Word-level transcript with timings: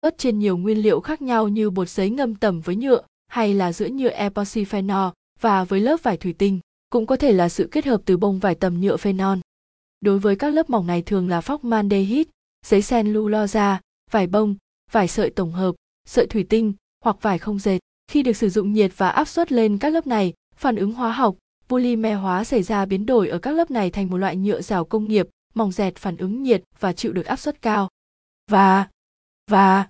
ớt 0.00 0.18
trên 0.18 0.38
nhiều 0.38 0.56
nguyên 0.56 0.78
liệu 0.78 1.00
khác 1.00 1.22
nhau 1.22 1.48
như 1.48 1.70
bột 1.70 1.88
giấy 1.88 2.10
ngâm 2.10 2.34
tẩm 2.34 2.60
với 2.60 2.76
nhựa 2.76 3.02
hay 3.28 3.54
là 3.54 3.72
giữa 3.72 3.88
nhựa 3.88 4.10
epoxy 4.10 4.64
phenol 4.64 5.08
và 5.40 5.64
với 5.64 5.80
lớp 5.80 5.96
vải 6.02 6.16
thủy 6.16 6.34
tinh, 6.38 6.60
cũng 6.90 7.06
có 7.06 7.16
thể 7.16 7.32
là 7.32 7.48
sự 7.48 7.68
kết 7.72 7.84
hợp 7.86 8.00
từ 8.04 8.16
bông 8.16 8.38
vải 8.38 8.54
tầm 8.54 8.80
nhựa 8.80 8.96
phenol. 8.96 9.38
Đối 10.00 10.18
với 10.18 10.36
các 10.36 10.54
lớp 10.54 10.70
mỏng 10.70 10.86
này 10.86 11.02
thường 11.02 11.28
là 11.28 11.40
phóc 11.40 11.64
mandehit, 11.64 12.28
giấy 12.66 12.82
cellulose, 12.82 13.78
vải 14.10 14.26
bông, 14.26 14.56
vải 14.92 15.08
sợi 15.08 15.30
tổng 15.30 15.52
hợp, 15.52 15.74
sợi 16.08 16.26
thủy 16.26 16.46
tinh 16.48 16.72
hoặc 17.04 17.16
vải 17.22 17.38
không 17.38 17.58
dệt. 17.58 17.78
Khi 18.10 18.22
được 18.22 18.36
sử 18.36 18.48
dụng 18.48 18.72
nhiệt 18.72 18.92
và 18.96 19.08
áp 19.08 19.28
suất 19.28 19.52
lên 19.52 19.78
các 19.78 19.92
lớp 19.92 20.06
này, 20.06 20.32
phản 20.56 20.76
ứng 20.76 20.92
hóa 20.92 21.12
học, 21.12 21.36
polymer 21.68 22.18
hóa 22.18 22.44
xảy 22.44 22.62
ra 22.62 22.84
biến 22.84 23.06
đổi 23.06 23.28
ở 23.28 23.38
các 23.38 23.50
lớp 23.50 23.70
này 23.70 23.90
thành 23.90 24.10
một 24.10 24.16
loại 24.16 24.36
nhựa 24.36 24.60
rào 24.60 24.84
công 24.84 25.08
nghiệp, 25.08 25.28
mỏng 25.54 25.72
dẹt 25.72 25.96
phản 25.96 26.16
ứng 26.16 26.42
nhiệt 26.42 26.62
và 26.80 26.92
chịu 26.92 27.12
được 27.12 27.26
áp 27.26 27.36
suất 27.36 27.62
cao. 27.62 27.88
Và 28.50 28.88
và 29.48 29.88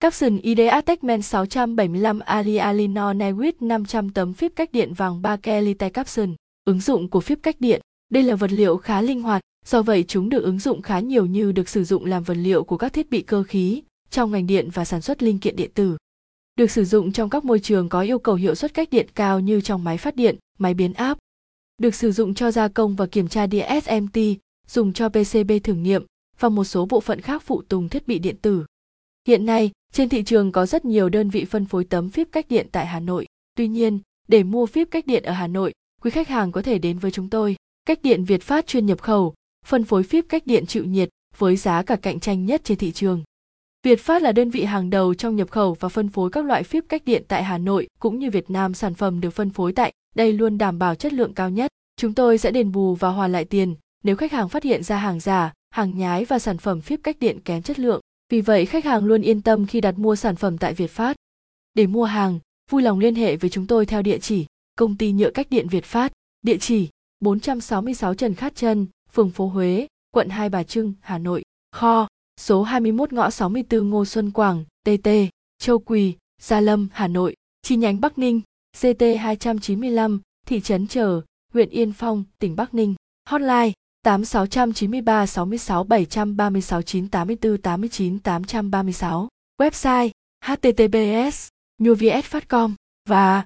Capson 0.00 0.38
ID 0.38 0.60
Techman 0.86 1.22
675 1.22 2.18
Ali 2.18 2.56
Alino 2.56 3.12
Newit 3.12 3.52
500 3.60 4.10
tấm 4.10 4.32
phíp 4.32 4.52
cách 4.56 4.72
điện 4.72 4.94
vàng 4.94 5.22
3 5.22 5.36
kelite 5.36 5.88
Capson. 5.88 6.34
Ứng 6.64 6.80
dụng 6.80 7.08
của 7.08 7.20
phíp 7.20 7.38
cách 7.42 7.56
điện. 7.60 7.80
Đây 8.10 8.22
là 8.22 8.34
vật 8.34 8.52
liệu 8.52 8.76
khá 8.76 9.02
linh 9.02 9.22
hoạt, 9.22 9.42
do 9.66 9.82
vậy 9.82 10.04
chúng 10.08 10.28
được 10.28 10.42
ứng 10.42 10.58
dụng 10.58 10.82
khá 10.82 11.00
nhiều 11.00 11.26
như 11.26 11.52
được 11.52 11.68
sử 11.68 11.84
dụng 11.84 12.04
làm 12.04 12.22
vật 12.22 12.34
liệu 12.34 12.64
của 12.64 12.76
các 12.76 12.92
thiết 12.92 13.10
bị 13.10 13.22
cơ 13.22 13.42
khí, 13.42 13.82
trong 14.10 14.30
ngành 14.30 14.46
điện 14.46 14.70
và 14.74 14.84
sản 14.84 15.00
xuất 15.00 15.22
linh 15.22 15.38
kiện 15.38 15.56
điện 15.56 15.70
tử. 15.74 15.96
Được 16.56 16.70
sử 16.70 16.84
dụng 16.84 17.12
trong 17.12 17.30
các 17.30 17.44
môi 17.44 17.60
trường 17.60 17.88
có 17.88 18.00
yêu 18.00 18.18
cầu 18.18 18.34
hiệu 18.34 18.54
suất 18.54 18.74
cách 18.74 18.88
điện 18.90 19.06
cao 19.14 19.40
như 19.40 19.60
trong 19.60 19.84
máy 19.84 19.98
phát 19.98 20.16
điện, 20.16 20.36
máy 20.58 20.74
biến 20.74 20.92
áp. 20.92 21.18
Được 21.78 21.94
sử 21.94 22.12
dụng 22.12 22.34
cho 22.34 22.50
gia 22.50 22.68
công 22.68 22.96
và 22.96 23.06
kiểm 23.06 23.28
tra 23.28 23.46
đĩa 23.46 23.80
SMT, 23.82 24.18
dùng 24.68 24.92
cho 24.92 25.08
PCB 25.08 25.52
thử 25.64 25.74
nghiệm 25.74 26.04
và 26.38 26.48
một 26.48 26.64
số 26.64 26.86
bộ 26.86 27.00
phận 27.00 27.20
khác 27.20 27.42
phụ 27.46 27.62
tùng 27.62 27.88
thiết 27.88 28.08
bị 28.08 28.18
điện 28.18 28.36
tử. 28.42 28.64
Hiện 29.28 29.46
nay, 29.46 29.70
trên 29.92 30.08
thị 30.08 30.22
trường 30.22 30.52
có 30.52 30.66
rất 30.66 30.84
nhiều 30.84 31.08
đơn 31.08 31.30
vị 31.30 31.44
phân 31.44 31.64
phối 31.64 31.84
tấm 31.84 32.08
phíp 32.08 32.28
cách 32.32 32.46
điện 32.48 32.66
tại 32.72 32.86
Hà 32.86 33.00
Nội. 33.00 33.26
Tuy 33.56 33.68
nhiên, 33.68 33.98
để 34.28 34.42
mua 34.42 34.66
phíp 34.66 34.88
cách 34.90 35.06
điện 35.06 35.22
ở 35.22 35.32
Hà 35.32 35.46
Nội, 35.46 35.72
quý 36.02 36.10
khách 36.10 36.28
hàng 36.28 36.52
có 36.52 36.62
thể 36.62 36.78
đến 36.78 36.98
với 36.98 37.10
chúng 37.10 37.30
tôi. 37.30 37.56
Cách 37.84 37.98
điện 38.02 38.24
Việt 38.24 38.42
Phát 38.42 38.66
chuyên 38.66 38.86
nhập 38.86 39.02
khẩu, 39.02 39.34
phân 39.66 39.84
phối 39.84 40.02
phíp 40.02 40.24
cách 40.28 40.46
điện 40.46 40.66
chịu 40.66 40.84
nhiệt 40.84 41.08
với 41.38 41.56
giá 41.56 41.82
cả 41.82 41.96
cạnh 41.96 42.20
tranh 42.20 42.46
nhất 42.46 42.60
trên 42.64 42.78
thị 42.78 42.92
trường. 42.92 43.22
Việt 43.82 44.00
Phát 44.00 44.22
là 44.22 44.32
đơn 44.32 44.50
vị 44.50 44.64
hàng 44.64 44.90
đầu 44.90 45.14
trong 45.14 45.36
nhập 45.36 45.50
khẩu 45.50 45.76
và 45.80 45.88
phân 45.88 46.08
phối 46.08 46.30
các 46.30 46.44
loại 46.44 46.62
phíp 46.62 46.84
cách 46.88 47.02
điện 47.04 47.24
tại 47.28 47.44
Hà 47.44 47.58
Nội 47.58 47.88
cũng 47.98 48.18
như 48.18 48.30
Việt 48.30 48.50
Nam 48.50 48.74
sản 48.74 48.94
phẩm 48.94 49.20
được 49.20 49.30
phân 49.30 49.50
phối 49.50 49.72
tại 49.72 49.92
đây 50.14 50.32
luôn 50.32 50.58
đảm 50.58 50.78
bảo 50.78 50.94
chất 50.94 51.12
lượng 51.12 51.34
cao 51.34 51.50
nhất. 51.50 51.70
Chúng 51.96 52.14
tôi 52.14 52.38
sẽ 52.38 52.50
đền 52.50 52.72
bù 52.72 52.94
và 52.94 53.08
hoàn 53.08 53.32
lại 53.32 53.44
tiền 53.44 53.74
nếu 54.04 54.16
khách 54.16 54.32
hàng 54.32 54.48
phát 54.48 54.62
hiện 54.62 54.82
ra 54.82 54.96
hàng 54.96 55.20
giả, 55.20 55.52
hàng 55.70 55.98
nhái 55.98 56.24
và 56.24 56.38
sản 56.38 56.58
phẩm 56.58 56.80
phíp 56.80 57.00
cách 57.02 57.16
điện 57.20 57.40
kém 57.40 57.62
chất 57.62 57.78
lượng. 57.78 58.00
Vì 58.32 58.40
vậy 58.40 58.66
khách 58.66 58.84
hàng 58.84 59.04
luôn 59.04 59.22
yên 59.22 59.40
tâm 59.40 59.66
khi 59.66 59.80
đặt 59.80 59.98
mua 59.98 60.16
sản 60.16 60.36
phẩm 60.36 60.58
tại 60.58 60.74
Việt 60.74 60.90
Phát. 60.90 61.16
Để 61.74 61.86
mua 61.86 62.04
hàng, 62.04 62.38
vui 62.70 62.82
lòng 62.82 62.98
liên 62.98 63.14
hệ 63.14 63.36
với 63.36 63.50
chúng 63.50 63.66
tôi 63.66 63.86
theo 63.86 64.02
địa 64.02 64.18
chỉ 64.18 64.46
Công 64.76 64.96
ty 64.96 65.12
nhựa 65.12 65.30
cách 65.30 65.46
điện 65.50 65.68
Việt 65.68 65.84
Phát, 65.84 66.12
địa 66.42 66.56
chỉ 66.58 66.88
466 67.20 68.14
Trần 68.14 68.34
Khát 68.34 68.54
Trân, 68.54 68.86
phường 69.12 69.30
phố 69.30 69.46
Huế, 69.46 69.86
quận 70.14 70.28
Hai 70.28 70.48
Bà 70.48 70.62
Trưng, 70.62 70.92
Hà 71.00 71.18
Nội. 71.18 71.42
Kho, 71.72 72.08
số 72.40 72.62
21 72.62 73.12
ngõ 73.12 73.30
64 73.30 73.90
Ngô 73.90 74.04
Xuân 74.04 74.30
Quảng, 74.30 74.64
TT, 74.84 75.08
Châu 75.58 75.78
Quỳ, 75.78 76.14
Gia 76.40 76.60
Lâm, 76.60 76.88
Hà 76.92 77.08
Nội. 77.08 77.34
Chi 77.62 77.76
nhánh 77.76 78.00
Bắc 78.00 78.18
Ninh, 78.18 78.40
CT 78.80 79.02
295, 79.18 80.20
thị 80.46 80.60
trấn 80.60 80.86
Trở, 80.86 81.20
huyện 81.52 81.68
Yên 81.68 81.92
Phong, 81.92 82.24
tỉnh 82.38 82.56
Bắc 82.56 82.74
Ninh. 82.74 82.94
Hotline 83.28 83.72
8693 84.04 85.26
66 85.26 85.84
736 86.08 86.82
984 87.10 87.58
89 87.58 88.20
836. 88.22 89.28
Website 89.60 90.10
https 90.46 91.48
nhuvs.com 91.78 92.74
và 93.08 93.42